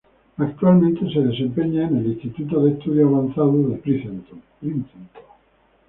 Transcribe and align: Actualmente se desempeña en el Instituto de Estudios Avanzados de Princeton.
Actualmente 0.39 1.01
se 1.13 1.19
desempeña 1.19 1.87
en 1.87 1.97
el 1.97 2.07
Instituto 2.13 2.63
de 2.63 2.71
Estudios 2.71 3.07
Avanzados 3.13 3.69
de 3.69 3.75
Princeton. 3.77 4.41